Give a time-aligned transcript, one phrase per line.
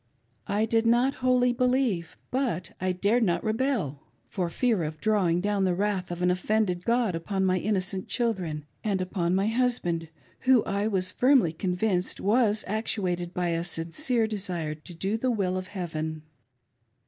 [0.47, 5.41] I did not wholly belie\^, but I dared not rebel, for fear of draw ing
[5.41, 10.09] down the wrath of an offended God upon my innocent children and upon my husband,
[10.39, 16.23] who I was firmly convinced was actuated by a sincere desiretodo the will of Heaven.